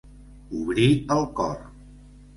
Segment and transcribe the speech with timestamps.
[0.61, 1.63] Obrir el cor.